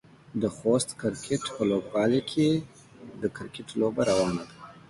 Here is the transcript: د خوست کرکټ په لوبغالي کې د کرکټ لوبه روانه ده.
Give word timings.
د 0.41 0.43
خوست 0.55 0.89
کرکټ 1.01 1.43
په 1.55 1.61
لوبغالي 1.69 2.21
کې 2.31 2.49
د 3.21 3.23
کرکټ 3.37 3.67
لوبه 3.79 4.01
روانه 4.09 4.43
ده. 4.49 4.55